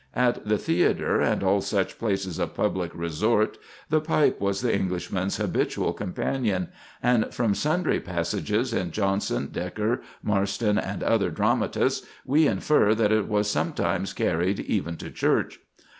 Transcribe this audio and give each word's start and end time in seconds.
At 0.15 0.47
the 0.47 0.57
theatre 0.57 1.21
and 1.21 1.43
all 1.43 1.61
such 1.61 1.99
places 1.99 2.39
of 2.39 2.55
public 2.55 2.89
resort, 2.95 3.59
the 3.89 4.01
pipe 4.01 4.41
was 4.41 4.61
the 4.61 4.75
Englishman's 4.75 5.37
habitual 5.37 5.93
companion, 5.93 6.69
and 7.03 7.31
from 7.31 7.53
sundry 7.53 7.99
passages 7.99 8.73
in 8.73 8.89
Jonson, 8.89 9.49
Dekker, 9.49 10.01
Marston, 10.23 10.79
and 10.79 11.03
other 11.03 11.29
dramatists, 11.29 12.03
we 12.25 12.47
infer 12.47 12.95
that 12.95 13.11
it 13.11 13.27
was 13.27 13.47
sometimes 13.47 14.11
carried 14.13 14.59
even 14.61 14.97
to 14.97 15.11
church. 15.11 15.59